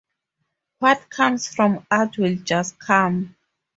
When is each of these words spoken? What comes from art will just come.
What 0.79 1.11
comes 1.11 1.47
from 1.47 1.85
art 1.91 2.17
will 2.17 2.35
just 2.37 2.79
come. 2.79 3.35